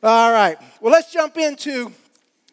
[0.00, 0.56] All right.
[0.80, 1.92] Well, let's jump into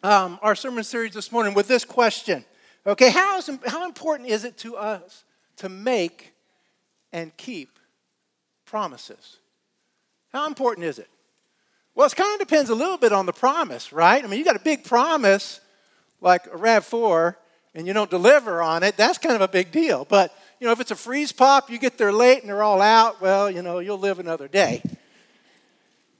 [0.02, 2.44] um, our sermon series this morning with this question.
[2.84, 5.22] Okay, how, is, how important is it to us
[5.58, 6.32] to make
[7.12, 7.78] and keep
[8.64, 9.36] promises?
[10.32, 11.08] How important is it?
[11.94, 14.24] Well, it kind of depends a little bit on the promise, right?
[14.24, 15.60] I mean, you got a big promise
[16.20, 17.36] like a RAV4
[17.76, 20.04] and you don't deliver on it, that's kind of a big deal.
[20.04, 22.82] But, you know, if it's a freeze pop, you get there late and they're all
[22.82, 24.82] out, well, you know, you'll live another day.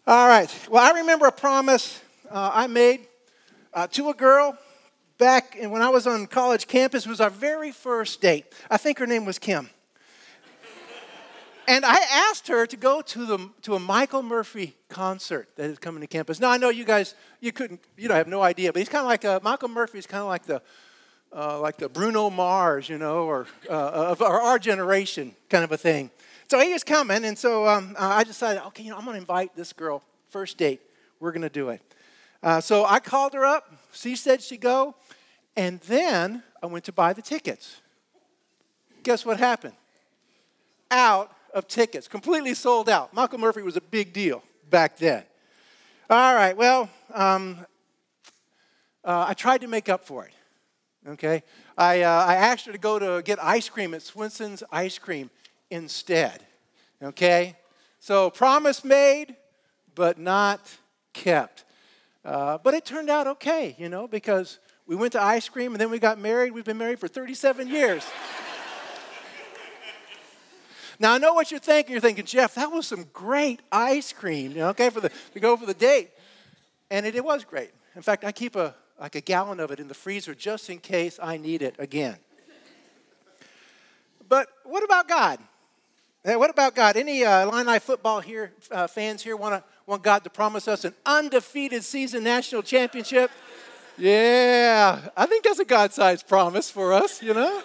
[0.08, 0.48] All right.
[0.70, 2.00] Well, I remember a promise
[2.30, 3.08] uh, I made
[3.74, 4.56] uh, to a girl
[5.18, 7.06] back when I was on college campus.
[7.06, 8.44] It was our very first date.
[8.70, 9.68] I think her name was Kim.
[11.66, 15.78] and I asked her to go to, the, to a Michael Murphy concert that is
[15.80, 16.38] coming to campus.
[16.38, 19.02] Now, I know you guys, you couldn't, you know, have no idea, but he's kind
[19.02, 20.62] of like, a, Michael Murphy is kind of like the,
[21.34, 23.72] uh, like the Bruno Mars, you know, or uh,
[24.12, 26.12] of our, our generation kind of a thing.
[26.48, 29.14] So he was coming, and so um, uh, I decided, okay, you know, I'm going
[29.16, 30.80] to invite this girl, first date.
[31.18, 31.80] We're going to do it.
[32.40, 33.74] Uh, so I called her up.
[33.92, 34.94] She said she'd go,
[35.56, 37.80] and then I went to buy the tickets.
[39.02, 39.74] Guess what happened?
[40.88, 43.12] Out of tickets, completely sold out.
[43.12, 45.24] Michael Murphy was a big deal back then.
[46.08, 47.66] All right, well, um,
[49.04, 50.32] uh, I tried to make up for it.
[51.08, 51.42] Okay,
[51.76, 55.30] I, uh, I asked her to go to get ice cream at Swensen's Ice Cream
[55.70, 56.42] instead.
[57.02, 57.56] Okay?
[58.00, 59.36] So, promise made,
[59.94, 60.60] but not
[61.12, 61.64] kept.
[62.24, 65.80] Uh, but it turned out okay, you know, because we went to ice cream and
[65.80, 66.52] then we got married.
[66.52, 68.04] We've been married for 37 years.
[70.98, 71.92] now, I know what you're thinking.
[71.92, 75.40] You're thinking, Jeff, that was some great ice cream, you know, okay, for the, to
[75.40, 76.10] go for the date.
[76.90, 77.70] And it, it was great.
[77.94, 80.78] In fact, I keep a, like a gallon of it in the freezer just in
[80.78, 82.16] case I need it again.
[84.28, 85.38] But what about God?
[86.34, 86.96] What about God?
[86.96, 90.84] Any uh, Illini football here uh, fans here want to want God to promise us
[90.84, 93.30] an undefeated season national championship?
[93.96, 97.62] Yeah, I think that's a God-sized promise for us, you know.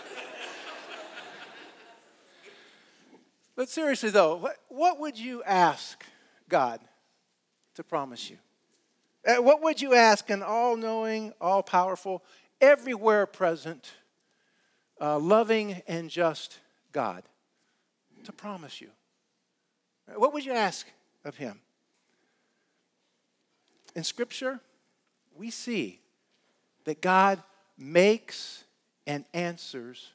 [3.55, 6.05] but seriously though, what, what would you ask
[6.47, 6.81] God
[7.73, 8.37] to promise you?
[9.27, 12.23] Uh, what would you ask an all-knowing, all-powerful,
[12.61, 13.91] everywhere present,
[15.01, 16.59] uh, loving and just
[16.91, 17.23] God?
[18.25, 18.89] To promise you?
[20.15, 20.87] What would you ask
[21.23, 21.59] of him?
[23.95, 24.59] In Scripture,
[25.35, 25.99] we see
[26.85, 27.41] that God
[27.77, 28.63] makes
[29.07, 30.09] and answers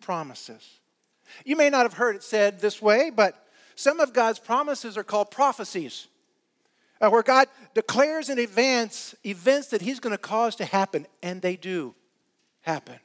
[0.00, 0.80] promises.
[1.44, 5.04] You may not have heard it said this way, but some of God's promises are
[5.04, 6.06] called prophecies,
[7.00, 11.42] uh, where God declares in advance events that He's going to cause to happen, and
[11.42, 11.94] they do
[12.62, 12.96] happen.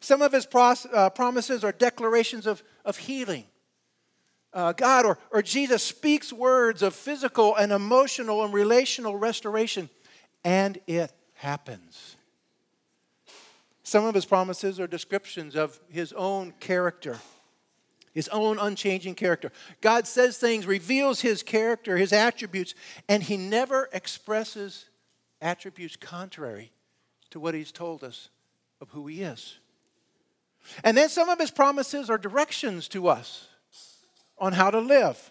[0.00, 3.44] Some of his pros, uh, promises are declarations of, of healing.
[4.52, 9.90] Uh, God or, or Jesus speaks words of physical and emotional and relational restoration,
[10.44, 12.16] and it happens.
[13.82, 17.18] Some of his promises are descriptions of his own character,
[18.14, 19.52] his own unchanging character.
[19.80, 22.74] God says things, reveals his character, his attributes,
[23.08, 24.86] and he never expresses
[25.40, 26.72] attributes contrary
[27.30, 28.30] to what he's told us
[28.80, 29.58] of who he is.
[30.84, 33.48] And then some of his promises are directions to us
[34.38, 35.30] on how to live.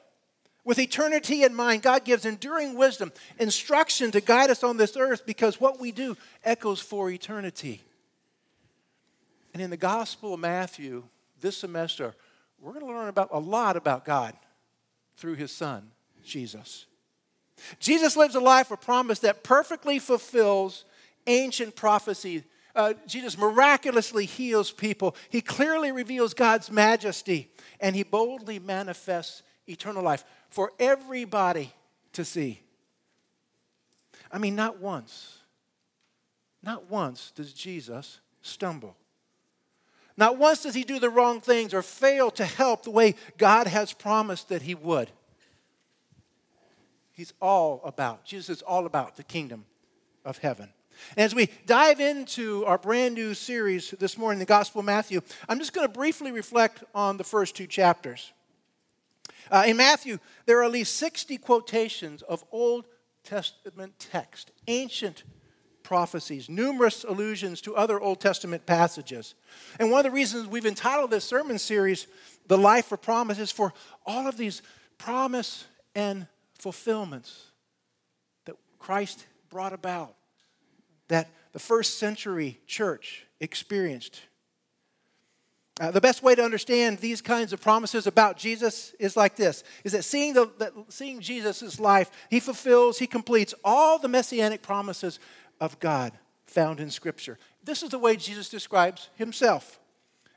[0.64, 5.26] With eternity in mind, God gives enduring wisdom, instruction to guide us on this earth
[5.26, 7.82] because what we do echoes for eternity.
[9.54, 11.04] And in the Gospel of Matthew
[11.40, 12.16] this semester,
[12.60, 14.34] we're going to learn about a lot about God
[15.18, 15.92] through his son,
[16.26, 16.88] Jesus.
[17.80, 20.84] Jesus lives a life of promise that perfectly fulfills
[21.28, 22.44] ancient prophecy
[22.76, 25.16] uh, Jesus miraculously heals people.
[25.30, 27.50] He clearly reveals God's majesty,
[27.80, 31.74] and he boldly manifests eternal life for everybody
[32.14, 32.62] to see.
[34.32, 35.40] I mean, not once,
[36.62, 38.96] not once does Jesus stumble.
[40.18, 43.68] Not once does he do the wrong things or fail to help the way God
[43.68, 45.12] has promised that he would.
[47.12, 49.66] He's all about, Jesus is all about the kingdom
[50.24, 50.70] of heaven.
[51.18, 55.22] And as we dive into our brand new series this morning, the Gospel of Matthew,
[55.48, 58.32] I'm just going to briefly reflect on the first two chapters.
[59.52, 62.86] Uh, in Matthew, there are at least 60 quotations of Old
[63.24, 65.24] Testament text, ancient
[65.84, 69.36] prophecies, numerous allusions to other Old Testament passages.
[69.80, 72.08] And one of the reasons we've entitled this sermon series,
[72.48, 73.74] The Life of Promise, is for
[74.06, 74.62] all of these
[74.98, 76.28] promise and
[76.58, 77.52] fulfillments
[78.46, 80.16] that Christ brought about
[81.08, 84.22] that the first century church experienced.
[85.80, 89.64] Uh, the best way to understand these kinds of promises about Jesus is like this
[89.84, 94.62] is that seeing, the, that seeing Jesus' life, he fulfills, he completes all the messianic
[94.62, 95.20] promises
[95.60, 96.14] of God
[96.46, 97.38] found in Scripture.
[97.64, 99.80] This is the way Jesus describes himself.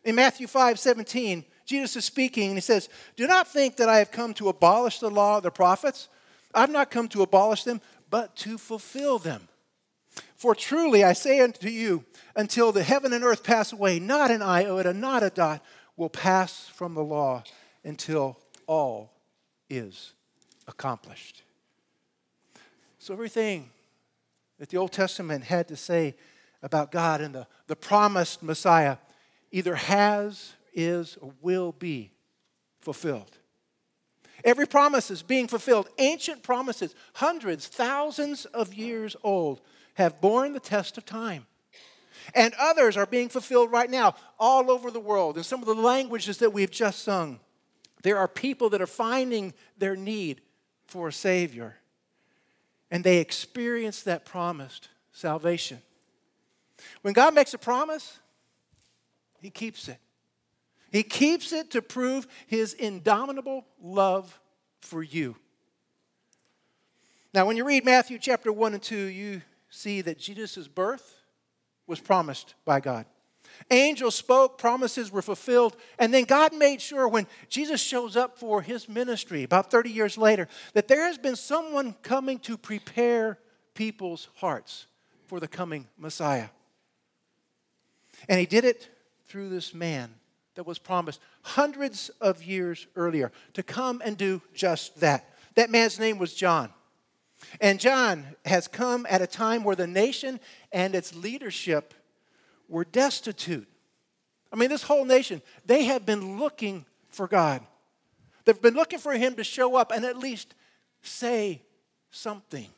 [0.05, 3.99] In Matthew 5 17, Jesus is speaking and he says, Do not think that I
[3.99, 6.09] have come to abolish the law of the prophets.
[6.55, 7.81] I've not come to abolish them,
[8.11, 9.49] but to fulfill them.
[10.37, 12.05] For truly I say unto you,
[12.37, 15.65] until the heaven and earth pass away, not an iota, not a dot
[15.97, 17.43] will pass from the law
[17.85, 19.13] until all
[19.69, 20.13] is
[20.67, 21.43] accomplished.
[22.99, 23.71] So, everything
[24.59, 26.15] that the Old Testament had to say
[26.63, 28.97] about God and the, the promised Messiah
[29.51, 32.13] either has, is, or will be
[32.81, 33.39] fulfilled.
[34.45, 35.89] Every promise is being fulfilled.
[35.99, 39.61] Ancient promises, hundreds, thousands of years old,
[39.99, 41.45] have borne the test of time.
[42.33, 45.37] And others are being fulfilled right now all over the world.
[45.37, 47.41] In some of the languages that we've just sung,
[48.05, 50.41] there are people that are finding their need
[50.87, 51.77] for a Savior.
[52.93, 55.83] And they experience that promised salvation.
[57.03, 58.21] When God makes a promise,
[59.41, 59.99] He keeps it.
[60.93, 64.39] He keeps it to prove His indomitable love
[64.81, 65.35] for you.
[67.35, 69.43] Now, when you read Matthew chapter 1 and 2, you
[69.79, 71.23] see that Jesus' birth
[71.87, 73.07] was promised by God.
[73.71, 78.61] Angels spoke, promises were fulfilled, and then God made sure when Jesus shows up for
[78.61, 83.39] his ministry about 30 years later that there has been someone coming to prepare
[83.75, 84.87] people's hearts
[85.27, 86.49] for the coming Messiah.
[88.29, 88.89] And he did it
[89.27, 90.11] through this man
[90.57, 95.29] that was promised hundreds of years earlier to come and do just that.
[95.55, 96.71] That man's name was John.
[97.61, 100.41] And John has come at a time where the nation
[100.73, 101.95] and its leadership
[102.69, 103.69] were destitute.
[104.53, 107.63] I mean, this whole nation, they have been looking for God.
[108.45, 110.55] They've been looking for Him to show up and at least
[111.03, 111.63] say
[112.11, 112.69] something.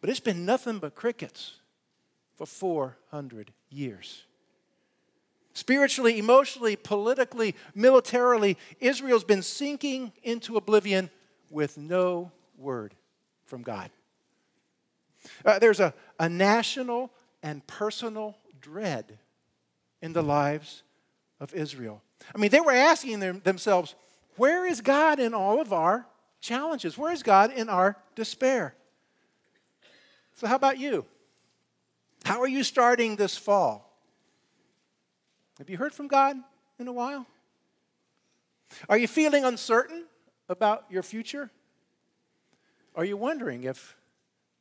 [0.00, 1.56] But it's been nothing but crickets
[2.36, 4.24] for 400 years.
[5.54, 11.10] Spiritually, emotionally, politically, militarily, Israel's been sinking into oblivion
[11.50, 12.94] with no word
[13.52, 13.90] from God.
[15.44, 17.10] Uh, there's a, a national
[17.42, 19.18] and personal dread
[20.00, 20.84] in the lives
[21.38, 22.00] of Israel.
[22.34, 23.94] I mean, they were asking them, themselves,
[24.36, 26.06] where is God in all of our
[26.40, 26.96] challenges?
[26.96, 28.74] Where is God in our despair?
[30.36, 31.04] So, how about you?
[32.24, 33.94] How are you starting this fall?
[35.58, 36.38] Have you heard from God
[36.78, 37.26] in a while?
[38.88, 40.06] Are you feeling uncertain
[40.48, 41.50] about your future?
[42.94, 43.96] Are you wondering if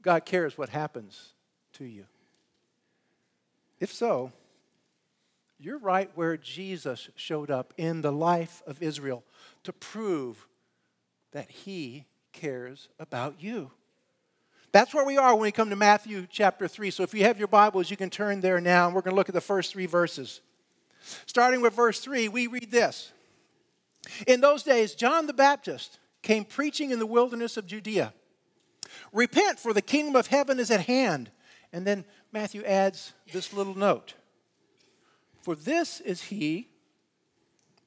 [0.01, 1.33] God cares what happens
[1.74, 2.06] to you?
[3.80, 4.31] If so,
[5.60, 9.24] you're right where Jesus showed up in the life of Israel
[9.63, 10.48] to prove
[11.33, 13.72] that he cares about you.
[14.72, 16.92] That's where we are when we come to Matthew chapter 3.
[16.92, 19.18] So if you have your Bibles, you can turn there now, and we're going to
[19.18, 20.42] look at the first three verses.
[21.25, 23.12] Starting with verse 3, we read this
[24.25, 28.13] In those days, John the Baptist came preaching in the wilderness of Judea
[29.11, 31.31] Repent, for the kingdom of heaven is at hand.
[31.73, 34.13] And then Matthew adds this little note
[35.41, 36.69] For this is he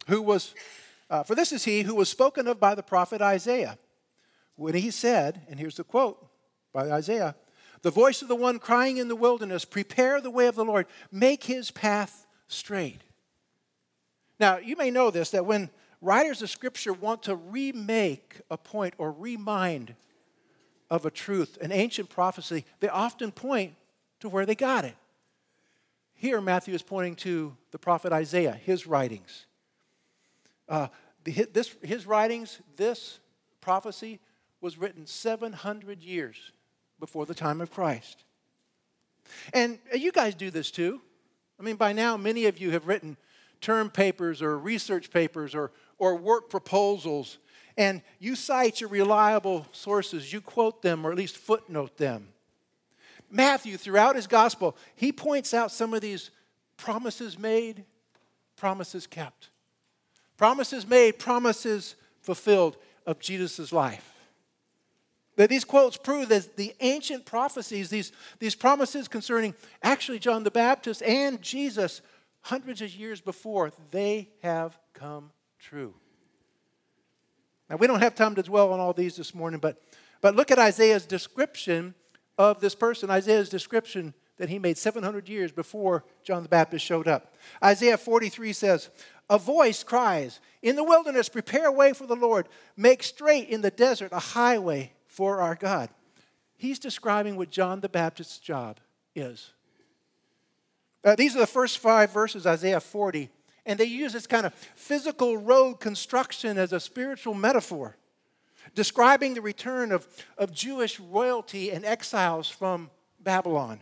[0.09, 0.55] who was,
[1.11, 3.79] uh, for this is he who was spoken of by the prophet Isaiah
[4.57, 6.25] when he said, and here's the quote
[6.73, 7.35] by Isaiah
[7.83, 10.87] the voice of the one crying in the wilderness, prepare the way of the Lord,
[11.13, 13.03] make his path straight.
[14.41, 15.69] Now, you may know this that when
[16.01, 19.95] writers of Scripture want to remake a point or remind
[20.95, 23.75] of a truth, an ancient prophecy, they often point
[24.21, 24.95] to where they got it.
[26.15, 29.47] Here, Matthew is pointing to the prophet Isaiah, his writings.
[30.69, 30.87] Uh,
[31.25, 33.19] this, his writings, this
[33.61, 34.21] prophecy
[34.61, 36.53] was written 700 years
[37.01, 38.25] before the time of Christ.
[39.53, 41.01] And you guys do this too.
[41.59, 43.17] I mean, by now, many of you have written
[43.61, 47.39] term papers or research papers or, or work proposals
[47.77, 52.29] and you cite your reliable sources, you quote them or at least footnote them.
[53.31, 56.31] Matthew, throughout his gospel, he points out some of these
[56.77, 57.85] promises made,
[58.57, 59.51] promises kept.
[60.37, 62.77] Promises made, promises fulfilled
[63.07, 64.11] of Jesus' life.
[65.37, 70.51] That these quotes prove that the ancient prophecies, these, these promises concerning actually John the
[70.51, 72.03] Baptist and Jesus,
[72.43, 75.95] hundreds of years before, they have come true.
[77.75, 79.83] Now, we don't have time to dwell on all these this morning, but,
[80.21, 81.97] but look at Isaiah's description
[82.39, 83.11] of this person.
[83.11, 87.35] Isaiah's description that he made 700 years before John the Baptist showed up.
[87.65, 88.91] Isaiah 43 says,
[89.29, 93.61] A voice cries, In the wilderness, prepare a way for the Lord, make straight in
[93.61, 95.89] the desert a highway for our God.
[96.57, 98.79] He's describing what John the Baptist's job
[99.17, 99.51] is.
[101.05, 103.31] Uh, these are the first five verses, Isaiah 40,
[103.67, 107.97] and they use this kind of physical road construction as a spiritual metaphor,
[108.75, 110.07] describing the return of,
[110.37, 112.91] of Jewish royalty and exiles from
[113.21, 113.81] Babylon.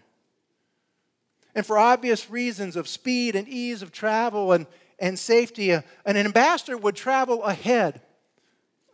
[1.54, 4.66] And for obvious reasons of speed and ease of travel and,
[4.98, 8.00] and safety, uh, an ambassador would travel ahead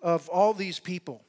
[0.03, 1.23] of all these people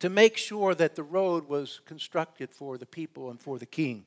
[0.00, 4.04] to make sure that the road was constructed for the people and for the king.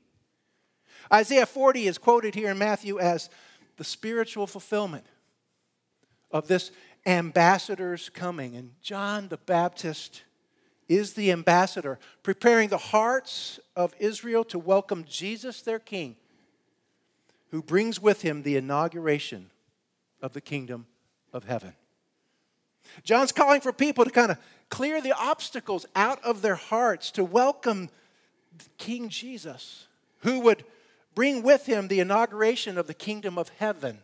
[1.12, 3.29] Isaiah 40 is quoted here in Matthew as
[3.77, 5.05] the spiritual fulfillment
[6.32, 6.72] of this
[7.05, 8.55] ambassador's coming.
[8.55, 10.24] And John the Baptist
[10.88, 16.15] is the ambassador, preparing the hearts of Israel to welcome Jesus, their king,
[17.51, 19.50] who brings with him the inauguration
[20.22, 20.86] of the kingdom
[21.34, 21.74] of heaven.
[23.03, 24.38] John's calling for people to kind of
[24.70, 27.89] clear the obstacles out of their hearts to welcome
[28.77, 29.88] King Jesus,
[30.20, 30.63] who would
[31.16, 34.00] bring with him the inauguration of the kingdom of heaven.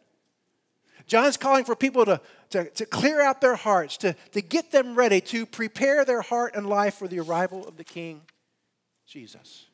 [1.06, 4.96] John's calling for people to, to, to, clear out their hearts, to, to get them
[4.96, 8.22] ready, to prepare their heart and life for the arrival of the King,
[9.06, 9.66] Jesus.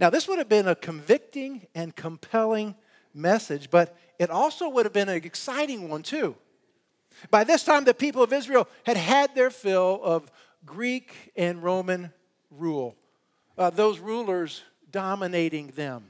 [0.00, 2.74] Now, this would have been a convicting and compelling
[3.14, 6.36] message, but it also would have been an exciting one, too.
[7.30, 10.30] By this time, the people of Israel had had their fill of
[10.64, 12.12] Greek and Roman
[12.50, 12.96] rule.
[13.56, 16.04] Uh, those rulers dominating them.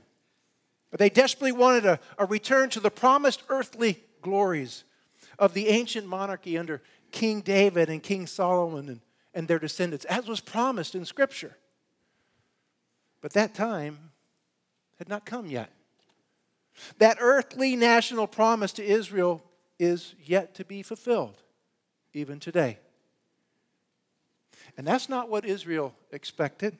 [0.90, 4.84] But they desperately wanted a, a return to the promised earthly glories
[5.38, 6.82] of the ancient monarchy under
[7.12, 9.00] King David and King Solomon and,
[9.34, 11.56] and their descendants, as was promised in Scripture.
[13.20, 14.10] But that time
[14.98, 15.70] had not come yet.
[16.98, 19.42] That earthly national promise to Israel
[19.78, 21.42] is yet to be fulfilled,
[22.12, 22.78] even today.
[24.76, 26.78] And that's not what Israel expected.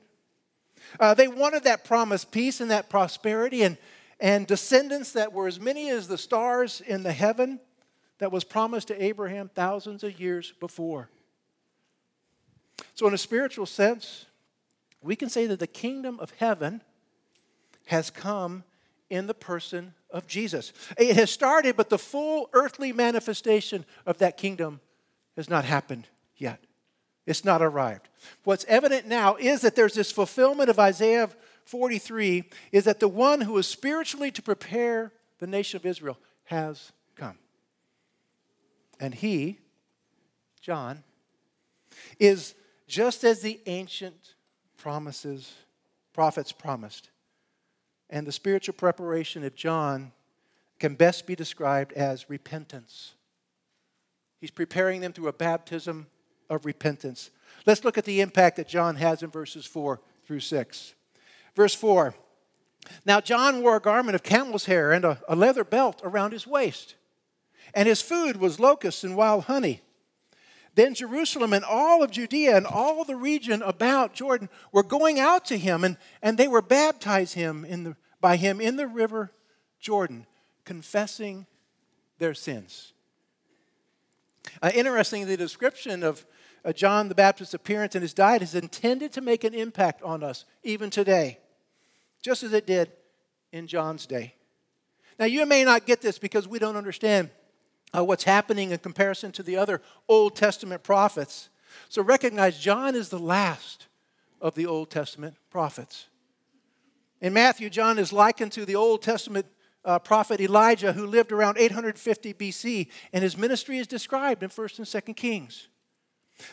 [0.99, 3.77] Uh, they wanted that promised peace and that prosperity and,
[4.21, 7.61] and descendants that were as many as the stars in the heaven
[8.19, 11.09] that was promised to Abraham thousands of years before.
[12.95, 14.27] So, in a spiritual sense,
[15.03, 16.83] we can say that the kingdom of heaven
[17.87, 18.65] has come
[19.09, 20.73] in the person of Jesus.
[20.97, 24.81] It has started, but the full earthly manifestation of that kingdom
[25.37, 26.61] has not happened yet.
[27.29, 28.09] It's not arrived.
[28.45, 31.29] What's evident now is that there's this fulfillment of Isaiah
[31.67, 36.91] 43 is that the one who is spiritually to prepare the nation of Israel has
[37.17, 37.37] come.
[38.99, 39.59] And he,
[40.63, 41.05] John,
[42.19, 42.55] is
[42.87, 44.35] just as the ancient
[44.79, 45.53] promises,
[46.15, 47.11] prophets promised.
[48.09, 50.13] And the spiritual preparation of John
[50.79, 53.13] can best be described as repentance.
[54.41, 56.07] He's preparing them through a baptism
[56.49, 57.31] of repentance.
[57.67, 60.95] Let's look at the impact that John has in verses 4 through 6.
[61.55, 62.15] Verse 4
[63.05, 66.47] Now John wore a garment of camel's hair and a, a leather belt around his
[66.47, 66.95] waist,
[67.75, 69.83] and his food was locusts and wild honey.
[70.75, 75.45] Then Jerusalem and all of Judea and all the region about Jordan were going out
[75.47, 79.33] to him, and, and they were baptized him in the, by him in the river
[79.81, 80.27] Jordan,
[80.65, 81.47] confessing
[82.19, 82.93] their sins.
[84.63, 86.25] Uh, interesting, the description of
[86.75, 90.45] John the Baptist's appearance and his diet is intended to make an impact on us
[90.63, 91.39] even today,
[92.23, 92.93] just as it did
[93.53, 94.35] in John's day.
[95.19, 97.31] Now, you may not get this because we don't understand
[97.97, 101.49] uh, what's happening in comparison to the other Old Testament prophets.
[101.89, 103.87] So recognize John is the last
[104.41, 106.07] of the Old Testament prophets.
[107.21, 109.47] In Matthew, John is likened to the Old Testament
[109.85, 114.79] uh, prophet Elijah who lived around 850 BC, and his ministry is described in 1st
[114.79, 115.69] and 2nd Kings.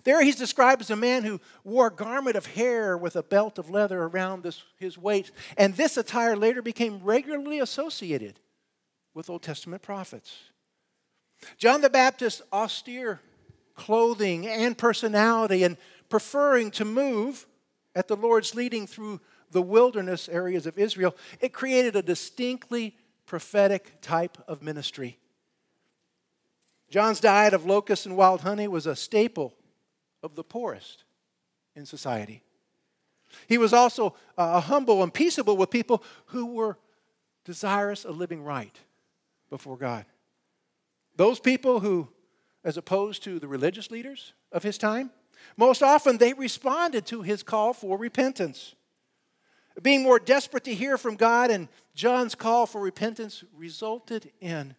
[0.04, 3.58] There he's described as a man who wore a garment of hair with a belt
[3.58, 8.40] of leather around this, his waist, and this attire later became regularly associated
[9.14, 10.36] with Old Testament prophets.
[11.58, 13.22] John the Baptist's austere
[13.76, 15.78] clothing and personality and
[16.10, 17.46] preferring to move
[17.94, 19.20] at the Lord's leading through
[19.52, 25.18] the wilderness areas of Israel, it created a distinctly prophetic type of ministry.
[26.90, 29.54] John's diet of locusts and wild honey was a staple
[30.26, 31.04] of the poorest
[31.76, 32.42] in society.
[33.48, 36.78] He was also uh, humble and peaceable with people who were
[37.44, 38.78] desirous of living right
[39.50, 40.06] before God.
[41.16, 42.10] Those people who,
[42.64, 45.12] as opposed to the religious leaders of his time,
[45.58, 48.76] most often they responded to his call for repentance.
[49.82, 54.76] Being more desperate to hear from God and John's call for repentance resulted in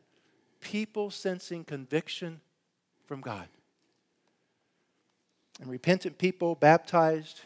[0.60, 2.40] people sensing conviction
[3.06, 3.46] from God.
[5.60, 7.40] And repentant people baptized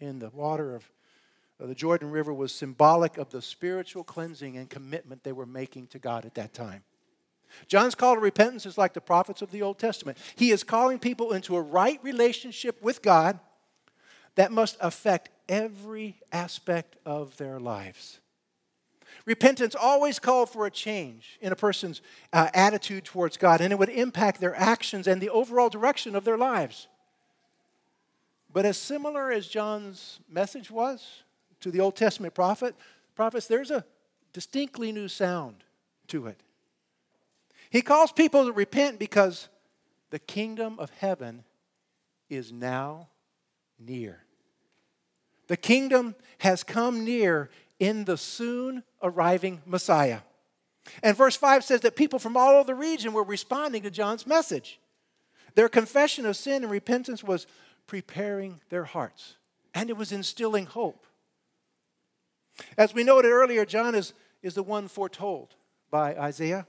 [0.00, 0.90] in the water of,
[1.60, 5.86] of the Jordan River was symbolic of the spiritual cleansing and commitment they were making
[5.88, 6.82] to God at that time.
[7.68, 10.18] John's call to repentance is like the prophets of the Old Testament.
[10.34, 13.38] He is calling people into a right relationship with God
[14.34, 18.18] that must affect every aspect of their lives.
[19.26, 23.78] Repentance always called for a change in a person's uh, attitude towards God, and it
[23.78, 26.88] would impact their actions and the overall direction of their lives.
[28.54, 31.24] But as similar as John's message was
[31.60, 32.76] to the Old Testament prophet,
[33.16, 33.84] prophets, there's a
[34.32, 35.64] distinctly new sound
[36.06, 36.40] to it.
[37.68, 39.48] He calls people to repent because
[40.10, 41.42] the kingdom of heaven
[42.30, 43.08] is now
[43.76, 44.20] near.
[45.48, 50.20] The kingdom has come near in the soon arriving Messiah.
[51.02, 54.28] And verse 5 says that people from all over the region were responding to John's
[54.28, 54.78] message.
[55.56, 57.48] Their confession of sin and repentance was
[57.86, 59.36] preparing their hearts,
[59.74, 61.06] and it was instilling hope.
[62.78, 64.12] As we noted earlier, John is,
[64.42, 65.54] is the one foretold
[65.90, 66.66] by Isaiah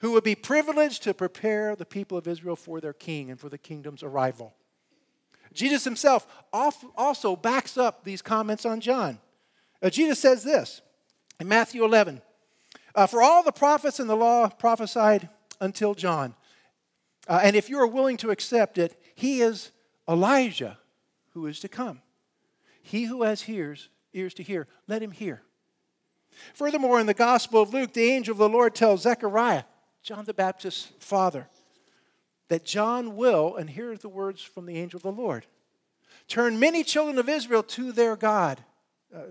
[0.00, 3.48] who would be privileged to prepare the people of Israel for their king and for
[3.48, 4.54] the kingdom's arrival.
[5.52, 9.18] Jesus himself also backs up these comments on John.
[9.82, 10.80] Uh, Jesus says this
[11.38, 12.22] in Matthew 11
[12.94, 15.28] uh, For all the prophets and the law prophesied
[15.60, 16.34] until John.
[17.28, 19.70] Uh, and if you are willing to accept it, he is
[20.10, 20.78] Elijah
[21.30, 22.00] who is to come.
[22.82, 25.42] He who has ears, ears to hear, let him hear.
[26.54, 29.64] Furthermore, in the Gospel of Luke, the angel of the Lord tells Zechariah
[30.02, 31.46] John the Baptist's father,
[32.48, 35.46] that John will, and here are the words from the angel of the Lord,
[36.26, 38.64] turn many children of Israel to their God.
[39.14, 39.22] Uh,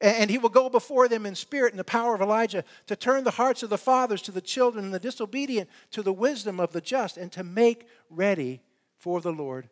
[0.00, 3.24] and he will go before them in spirit and the power of Elijah to turn
[3.24, 6.72] the hearts of the fathers to the children and the disobedient to the wisdom of
[6.72, 8.60] the just and to make ready
[8.96, 9.68] for the Lord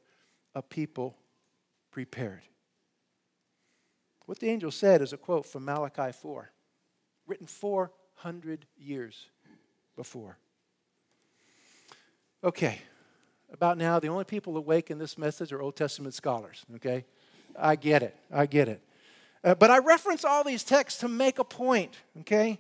[0.57, 1.15] a people
[1.93, 2.41] prepared.
[4.25, 6.51] What the angel said is a quote from Malachi 4,
[7.27, 9.27] written 400 years
[9.97, 10.39] before.
[12.43, 12.81] Okay,
[13.53, 17.05] about now, the only people awake in this message are Old Testament scholars, okay?
[17.57, 18.81] I get it, I get it.
[19.45, 22.59] Uh, but I reference all these texts to make a point, okay?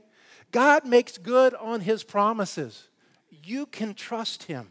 [0.53, 2.89] God makes good on his promises.
[3.31, 4.71] You can trust him.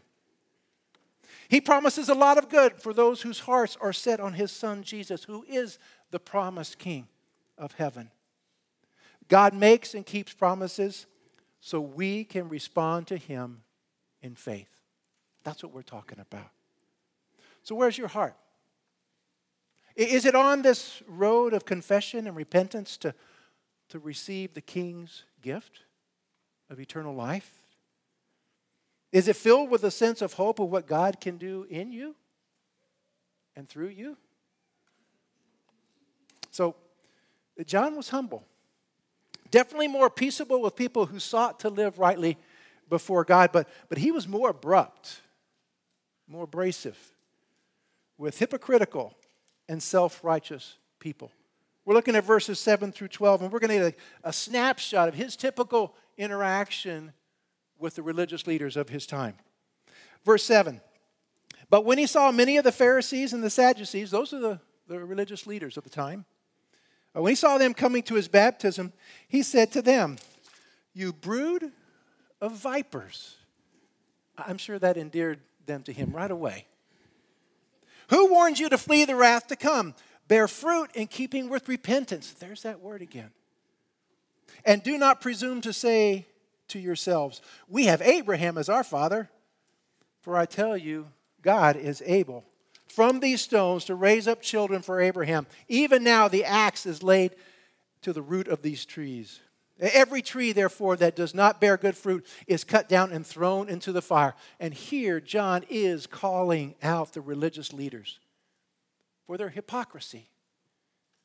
[1.48, 4.82] He promises a lot of good for those whose hearts are set on his son
[4.82, 5.78] Jesus, who is
[6.10, 7.08] the promised king
[7.56, 8.10] of heaven.
[9.28, 11.06] God makes and keeps promises
[11.60, 13.62] so we can respond to Him
[14.22, 14.70] in faith.
[15.42, 16.50] That's what we're talking about.
[17.62, 18.36] So, where's your heart?
[19.96, 23.14] Is it on this road of confession and repentance to,
[23.88, 25.80] to receive the King's gift
[26.70, 27.62] of eternal life?
[29.12, 32.14] Is it filled with a sense of hope of what God can do in you
[33.54, 34.16] and through you?
[36.50, 36.74] So,
[37.64, 38.44] John was humble.
[39.50, 42.36] Definitely more peaceable with people who sought to live rightly
[42.88, 45.20] before God, but, but he was more abrupt,
[46.28, 46.98] more abrasive
[48.18, 49.14] with hypocritical
[49.68, 51.30] and self righteous people.
[51.84, 55.08] We're looking at verses 7 through 12, and we're going to get a, a, snapshot
[55.08, 57.12] of his typical interaction
[57.78, 59.34] with the religious leaders of his time.
[60.24, 60.80] Verse 7
[61.70, 64.98] But when he saw many of the Pharisees and the Sadducees, those are the, the
[64.98, 66.24] religious leaders of the time,
[67.16, 68.92] uh, when he saw them coming to his baptism,
[69.28, 70.16] he said to them,
[70.92, 71.70] You brood
[72.40, 73.36] of vipers.
[74.36, 76.66] I'm sure that endeared them to him right away.
[78.08, 79.94] Who warned you to flee the wrath to come?
[80.28, 82.32] Bear fruit in keeping with repentance.
[82.32, 83.30] There's that word again.
[84.64, 86.26] And do not presume to say
[86.68, 89.30] to yourselves, We have Abraham as our father.
[90.20, 91.06] For I tell you,
[91.40, 92.44] God is able
[92.88, 95.46] from these stones to raise up children for Abraham.
[95.68, 97.36] Even now, the axe is laid
[98.02, 99.40] to the root of these trees.
[99.78, 103.92] Every tree, therefore, that does not bear good fruit is cut down and thrown into
[103.92, 104.34] the fire.
[104.58, 108.18] And here, John is calling out the religious leaders
[109.26, 110.30] for their hypocrisy,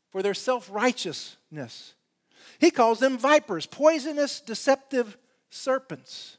[0.09, 1.93] for their self righteousness.
[2.59, 5.17] He calls them vipers, poisonous, deceptive
[5.51, 6.37] serpents.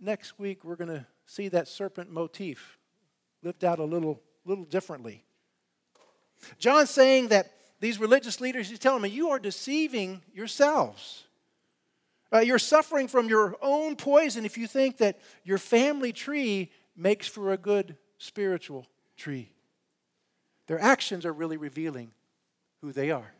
[0.00, 2.78] Next week, we're going to see that serpent motif
[3.42, 5.24] lived out a little, little differently.
[6.58, 11.24] John's saying that these religious leaders, he's telling me, you are deceiving yourselves.
[12.32, 17.28] Uh, you're suffering from your own poison if you think that your family tree makes
[17.28, 19.50] for a good spiritual tree.
[20.66, 22.12] Their actions are really revealing
[22.80, 23.34] who they are.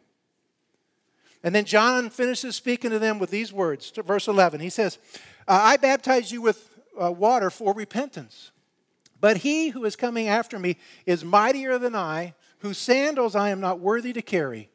[1.44, 4.61] And then John finishes speaking to them with these words, verse 11.
[4.61, 4.98] He says,
[5.46, 8.50] I baptize you with uh, water for repentance.
[9.20, 13.61] But he who is coming after me is mightier than I, whose sandals I am
[13.61, 14.70] not worthy to carry.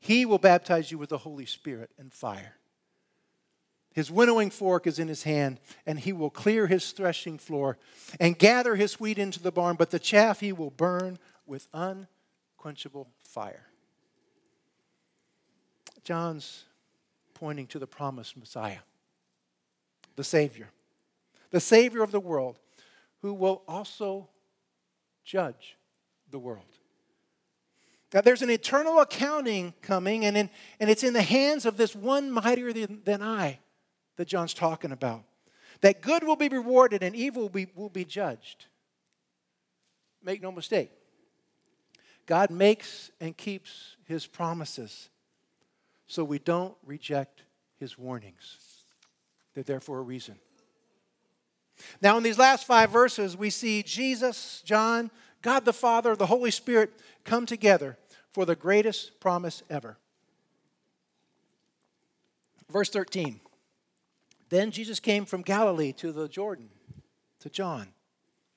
[0.00, 2.56] He will baptize you with the Holy Spirit and fire.
[3.92, 7.78] His winnowing fork is in his hand, and he will clear his threshing floor
[8.18, 13.08] and gather his wheat into the barn, but the chaff he will burn with unquenchable
[13.20, 13.67] fire.
[16.08, 16.64] John's
[17.34, 18.78] pointing to the promised Messiah,
[20.16, 20.70] the Savior,
[21.50, 22.58] the Savior of the world,
[23.20, 24.26] who will also
[25.22, 25.76] judge
[26.30, 26.64] the world.
[28.14, 30.48] Now, there's an eternal accounting coming, and, in,
[30.80, 33.58] and it's in the hands of this one mightier than, than I
[34.16, 35.24] that John's talking about.
[35.82, 38.64] That good will be rewarded and evil will be, will be judged.
[40.22, 40.90] Make no mistake.
[42.24, 45.10] God makes and keeps his promises
[46.08, 47.42] so we don't reject
[47.76, 48.56] his warnings.
[49.54, 50.36] They're there for a reason.
[52.02, 55.10] Now, in these last five verses, we see Jesus, John,
[55.42, 56.92] God the Father, the Holy Spirit
[57.24, 57.96] come together
[58.32, 59.96] for the greatest promise ever.
[62.70, 63.40] Verse 13
[64.48, 66.70] Then Jesus came from Galilee to the Jordan,
[67.40, 67.88] to John,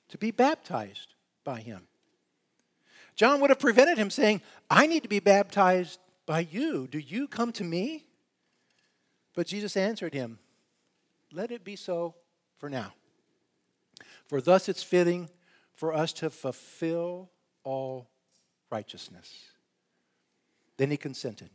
[0.08, 1.86] to be baptized by him.
[3.14, 6.86] John would have prevented him saying, I need to be baptized by you.
[6.86, 8.06] Do you come to me?
[9.34, 10.38] But Jesus answered him,
[11.32, 12.14] Let it be so
[12.58, 12.92] for now.
[14.26, 15.28] For thus it's fitting
[15.74, 17.30] for us to fulfill
[17.64, 18.08] all
[18.70, 19.32] righteousness.
[20.76, 21.50] Then he consented.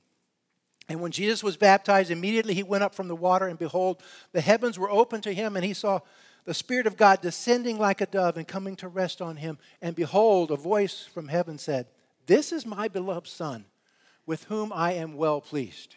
[0.89, 4.01] And when Jesus was baptized, immediately he went up from the water, and behold,
[4.31, 5.99] the heavens were opened to him, and he saw
[6.45, 9.57] the Spirit of God descending like a dove and coming to rest on him.
[9.81, 11.87] And behold, a voice from heaven said,
[12.25, 13.65] This is my beloved Son,
[14.27, 15.95] with whom I am well pleased.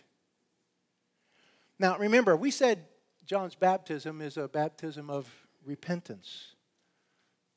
[1.78, 2.86] Now remember, we said
[3.26, 5.28] John's baptism is a baptism of
[5.66, 6.54] repentance.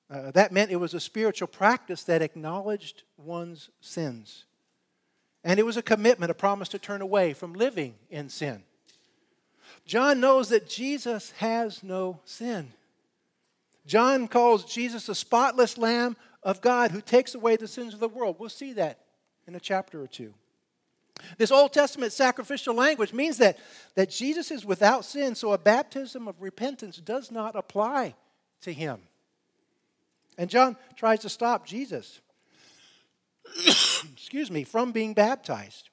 [0.10, 4.46] Uh, that meant it was a spiritual practice that acknowledged one's sins.
[5.44, 8.64] And it was a commitment, a promise to turn away from living in sin.
[9.86, 12.74] John knows that Jesus has no sin.
[13.86, 18.08] John calls Jesus the spotless Lamb of God who takes away the sins of the
[18.08, 18.38] world.
[18.40, 19.00] We'll see that
[19.46, 20.34] in a chapter or two.
[21.38, 23.58] This Old Testament sacrificial language means that,
[23.96, 28.16] that Jesus is without sin, so a baptism of repentance does not apply
[28.62, 29.02] to him.
[30.38, 32.22] And John tries to stop Jesus,
[34.14, 35.90] excuse me, from being baptized.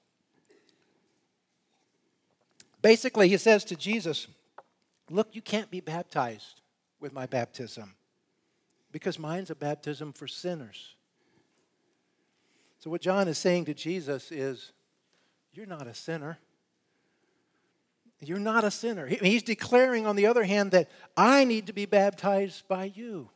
[2.83, 4.27] Basically, he says to Jesus,
[5.11, 6.61] Look, you can't be baptized
[7.01, 7.95] with my baptism
[8.93, 10.95] because mine's a baptism for sinners.
[12.79, 14.73] So, what John is saying to Jesus is,
[15.53, 16.39] You're not a sinner.
[18.21, 19.07] You're not a sinner.
[19.07, 23.31] He's declaring, on the other hand, that I need to be baptized by you.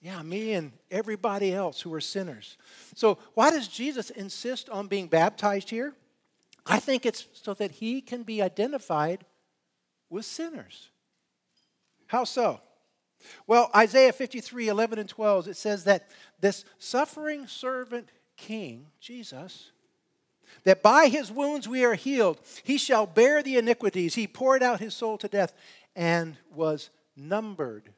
[0.00, 2.56] Yeah, me and everybody else who are sinners.
[2.94, 5.94] So, why does Jesus insist on being baptized here?
[6.66, 9.24] I think it's so that he can be identified
[10.10, 10.90] with sinners.
[12.06, 12.60] How so?
[13.46, 19.72] Well, Isaiah 53 11 and 12, it says that this suffering servant king, Jesus,
[20.62, 22.40] that by his wounds we are healed.
[22.62, 24.14] He shall bear the iniquities.
[24.14, 25.54] He poured out his soul to death
[25.96, 27.90] and was numbered,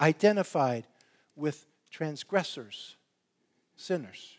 [0.00, 0.86] identified
[1.36, 2.96] with transgressors,
[3.76, 4.36] sinners.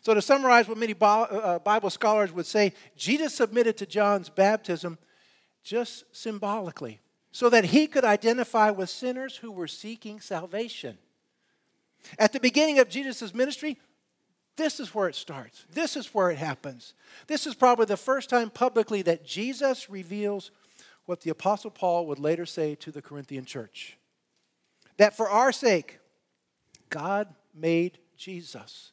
[0.00, 4.98] So, to summarize what many uh, Bible scholars would say, Jesus submitted to John's baptism
[5.62, 10.98] just symbolically so that he could identify with sinners who were seeking salvation.
[12.18, 13.78] At the beginning of Jesus' ministry,
[14.56, 15.64] this is where it starts.
[15.72, 16.94] This is where it happens.
[17.26, 20.50] This is probably the first time publicly that Jesus reveals
[21.06, 23.96] what the Apostle Paul would later say to the Corinthian church
[24.98, 25.98] that for our sake,
[26.90, 28.92] God made Jesus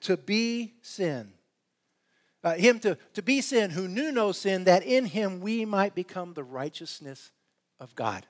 [0.00, 1.32] to be sin.
[2.42, 5.94] Uh, him to, to be sin who knew no sin, that in him we might
[5.94, 7.30] become the righteousness
[7.80, 8.26] of God.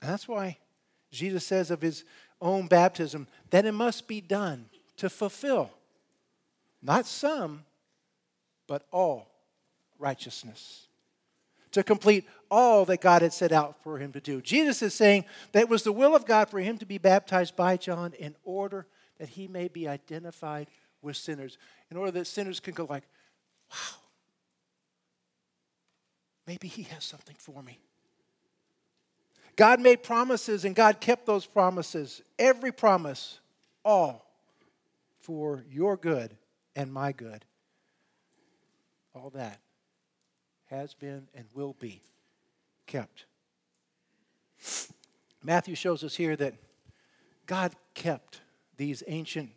[0.00, 0.58] And that's why
[1.12, 2.04] Jesus says of his
[2.42, 4.66] own baptism that it must be done
[4.98, 5.70] to fulfill
[6.82, 7.64] not some,
[8.66, 9.30] but all
[9.98, 10.88] righteousness
[11.72, 14.40] to complete all that God had set out for him to do.
[14.40, 17.56] Jesus is saying that it was the will of God for him to be baptized
[17.56, 18.86] by John in order
[19.18, 20.68] that he may be identified
[21.00, 21.58] with sinners,
[21.90, 23.04] in order that sinners can go like,
[23.70, 23.98] wow,
[26.46, 27.78] maybe he has something for me.
[29.56, 33.40] God made promises and God kept those promises, every promise,
[33.84, 34.26] all
[35.20, 36.36] for your good
[36.74, 37.44] and my good.
[39.14, 39.60] All that
[40.70, 42.02] has been and will be
[42.86, 43.26] kept.
[45.42, 46.54] Matthew shows us here that
[47.46, 48.40] God kept
[48.76, 49.50] these ancient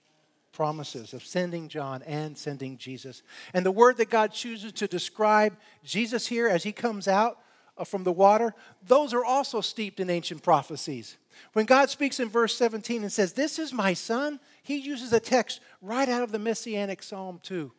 [0.51, 3.21] promises of sending John and sending Jesus.
[3.53, 7.39] And the word that God chooses to describe Jesus here as he comes out
[7.77, 8.55] Uh, from the water,
[8.87, 11.17] those are also steeped in ancient prophecies.
[11.51, 15.19] When God speaks in verse 17 and says, This is my son, he uses a
[15.19, 17.71] text right out of the Messianic Psalm 2.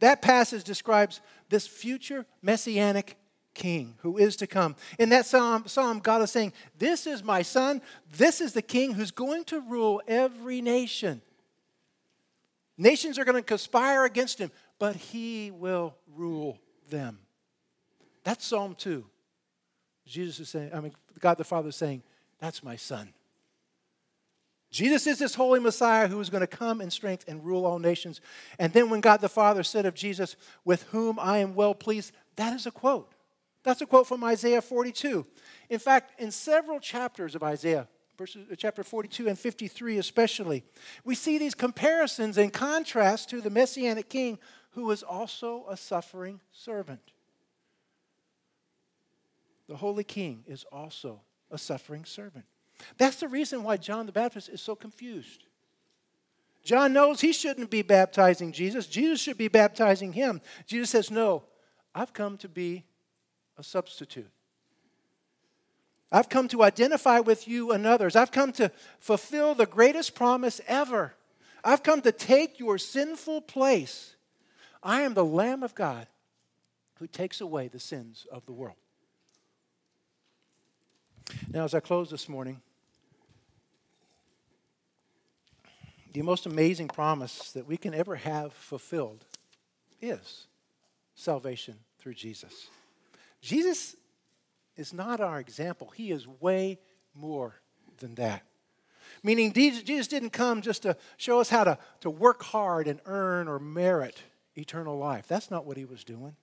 [0.00, 3.16] That passage describes this future Messianic
[3.54, 4.74] king who is to come.
[4.98, 7.82] In that psalm, psalm, God is saying, This is my son.
[8.16, 11.22] This is the king who's going to rule every nation.
[12.78, 17.18] Nations are going to conspire against him, but he will rule them.
[18.30, 19.04] That's Psalm 2.
[20.06, 22.04] Jesus is saying, I mean, God the Father is saying,
[22.38, 23.12] That's my son.
[24.70, 27.80] Jesus is this holy Messiah who is going to come in strength and rule all
[27.80, 28.20] nations.
[28.56, 32.12] And then when God the Father said of Jesus, With whom I am well pleased,
[32.36, 33.12] that is a quote.
[33.64, 35.26] That's a quote from Isaiah 42.
[35.68, 37.88] In fact, in several chapters of Isaiah,
[38.20, 40.62] uh, chapter 42 and 53 especially,
[41.04, 44.38] we see these comparisons in contrast to the Messianic king
[44.74, 47.10] who is also a suffering servant.
[49.70, 52.44] The Holy King is also a suffering servant.
[52.98, 55.44] That's the reason why John the Baptist is so confused.
[56.64, 58.88] John knows he shouldn't be baptizing Jesus.
[58.88, 60.40] Jesus should be baptizing him.
[60.66, 61.44] Jesus says, No,
[61.94, 62.84] I've come to be
[63.56, 64.32] a substitute.
[66.10, 68.16] I've come to identify with you and others.
[68.16, 71.14] I've come to fulfill the greatest promise ever.
[71.62, 74.16] I've come to take your sinful place.
[74.82, 76.08] I am the Lamb of God
[76.96, 78.74] who takes away the sins of the world.
[81.52, 82.60] Now, as I close this morning,
[86.12, 89.24] the most amazing promise that we can ever have fulfilled
[90.00, 90.46] is
[91.14, 92.68] salvation through Jesus.
[93.40, 93.96] Jesus
[94.76, 96.78] is not our example, he is way
[97.14, 97.60] more
[97.98, 98.42] than that.
[99.22, 103.48] Meaning, Jesus didn't come just to show us how to, to work hard and earn
[103.48, 104.22] or merit
[104.56, 105.26] eternal life.
[105.28, 106.36] That's not what he was doing.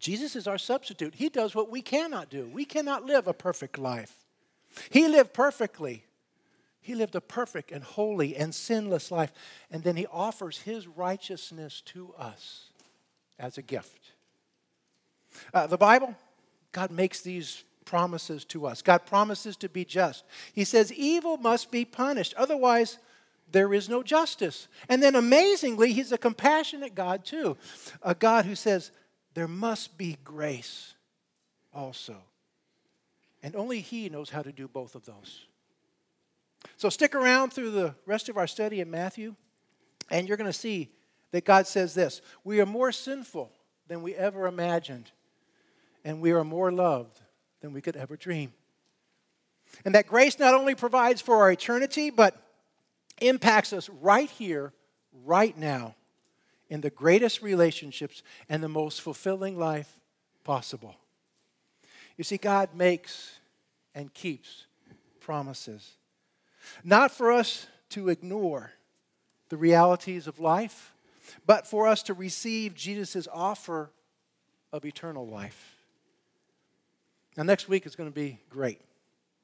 [0.00, 1.14] Jesus is our substitute.
[1.14, 2.50] He does what we cannot do.
[2.52, 4.16] We cannot live a perfect life.
[4.90, 6.04] He lived perfectly.
[6.80, 9.32] He lived a perfect and holy and sinless life.
[9.70, 12.70] And then he offers his righteousness to us
[13.38, 14.12] as a gift.
[15.52, 16.16] Uh, the Bible,
[16.72, 18.80] God makes these promises to us.
[18.80, 20.24] God promises to be just.
[20.52, 22.98] He says evil must be punished, otherwise,
[23.52, 24.68] there is no justice.
[24.88, 27.56] And then amazingly, He's a compassionate God too.
[28.02, 28.92] A God who says
[29.34, 30.94] there must be grace
[31.72, 32.16] also.
[33.42, 35.46] And only He knows how to do both of those.
[36.76, 39.34] So stick around through the rest of our study in Matthew,
[40.10, 40.90] and you're going to see
[41.30, 43.50] that God says this We are more sinful
[43.88, 45.10] than we ever imagined
[46.04, 47.20] and we are more loved
[47.60, 48.52] than we could ever dream.
[49.84, 52.36] And that grace not only provides for our eternity, but
[53.20, 54.72] impacts us right here,
[55.24, 55.94] right now,
[56.70, 59.98] in the greatest relationships and the most fulfilling life
[60.44, 60.96] possible.
[62.16, 63.40] You see, God makes
[63.94, 64.66] and keeps
[65.20, 65.96] promises,
[66.84, 68.72] not for us to ignore
[69.48, 70.94] the realities of life,
[71.44, 73.90] but for us to receive Jesus' offer
[74.72, 75.76] of eternal life.
[77.36, 78.80] Now, next week is going to be great.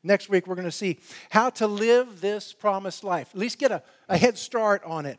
[0.02, 0.98] Next week, we're going to see
[1.30, 5.18] how to live this promised life, at least get a, a head start on it.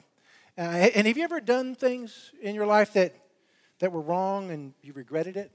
[0.58, 3.13] Uh, and have you ever done things in your life that,
[3.80, 5.52] that were wrong and you regretted it?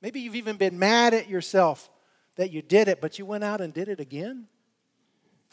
[0.00, 1.90] Maybe you've even been mad at yourself
[2.36, 4.46] that you did it, but you went out and did it again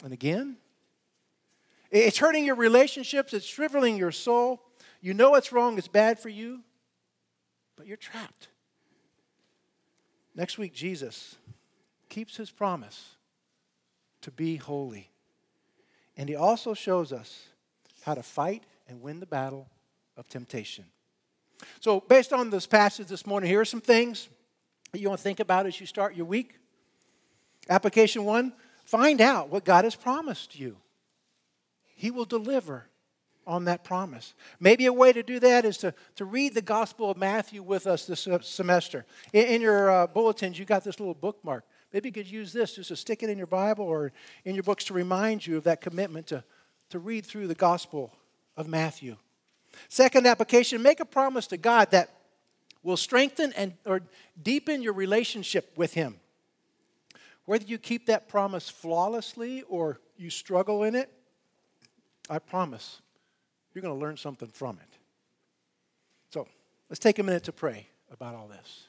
[0.02, 0.56] and again.
[1.90, 4.62] It's hurting your relationships, it's shriveling your soul.
[5.00, 6.60] You know it's wrong, it's bad for you,
[7.76, 8.48] but you're trapped.
[10.34, 11.36] Next week, Jesus
[12.08, 13.16] keeps his promise
[14.22, 15.10] to be holy.
[16.16, 17.48] And he also shows us
[18.06, 19.68] how to fight and win the battle
[20.16, 20.84] of temptation.
[21.80, 24.28] So, based on this passage this morning, here are some things
[24.92, 26.54] you want to think about as you start your week.
[27.68, 28.52] Application one
[28.84, 30.76] find out what God has promised you,
[31.96, 32.86] He will deliver
[33.44, 34.34] on that promise.
[34.60, 37.88] Maybe a way to do that is to, to read the Gospel of Matthew with
[37.88, 39.04] us this semester.
[39.32, 41.64] In, in your uh, bulletins, you got this little bookmark.
[41.92, 44.12] Maybe you could use this just to stick it in your Bible or
[44.44, 46.44] in your books to remind you of that commitment to,
[46.90, 48.12] to read through the Gospel
[48.56, 49.16] of Matthew.
[49.88, 52.10] Second application make a promise to God that
[52.82, 54.02] will strengthen and or
[54.40, 56.16] deepen your relationship with Him.
[57.44, 61.10] Whether you keep that promise flawlessly or you struggle in it,
[62.28, 63.00] I promise
[63.72, 64.98] you're going to learn something from it.
[66.30, 66.48] So
[66.88, 68.86] let's take a minute to pray about all this.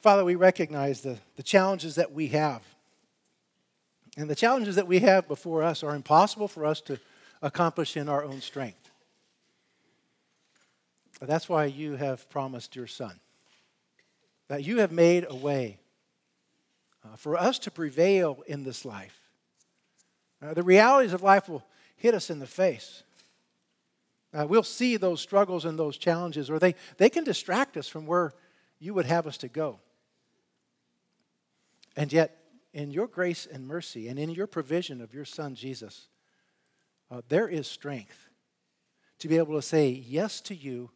[0.00, 2.62] Father, we recognize the, the challenges that we have.
[4.16, 6.98] And the challenges that we have before us are impossible for us to
[7.42, 8.90] accomplish in our own strength.
[11.20, 13.18] That's why you have promised your Son,
[14.48, 15.78] that you have made a way
[17.04, 19.20] uh, for us to prevail in this life.
[20.42, 21.64] Uh, the realities of life will
[21.96, 23.02] hit us in the face.
[24.32, 28.06] Uh, we'll see those struggles and those challenges, or they, they can distract us from
[28.06, 28.32] where
[28.80, 29.78] you would have us to go.
[31.96, 32.43] And yet,
[32.74, 36.08] in your grace and mercy and in your provision of your Son, Jesus,
[37.10, 38.28] uh, there is strength
[39.20, 40.90] to be able to say yes to you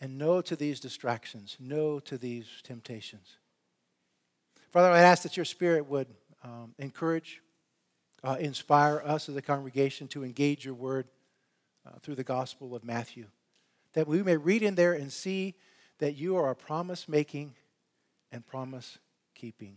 [0.00, 3.36] and no to these distractions, no to these temptations.
[4.72, 6.08] Father, I ask that your Spirit would
[6.42, 7.40] um, encourage,
[8.24, 11.06] uh, inspire us as a congregation to engage your word
[11.86, 13.26] uh, through the Gospel of Matthew,
[13.92, 15.54] that we may read in there and see
[15.98, 17.54] that you are a promise making
[18.32, 18.98] and promise
[19.34, 19.76] keeping